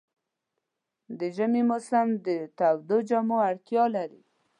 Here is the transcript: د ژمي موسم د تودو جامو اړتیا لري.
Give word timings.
د 1.19 1.21
ژمي 1.35 1.61
موسم 1.69 2.07
د 2.25 2.27
تودو 2.57 2.97
جامو 3.09 3.37
اړتیا 3.49 3.83
لري. 3.95 4.21